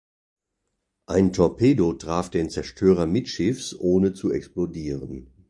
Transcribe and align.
Ein 1.05 1.31
Torpedo 1.31 1.93
traf 1.93 2.31
den 2.31 2.49
Zerstörer 2.49 3.05
mittschiffs, 3.05 3.75
ohne 3.79 4.13
zu 4.13 4.31
explodieren. 4.31 5.31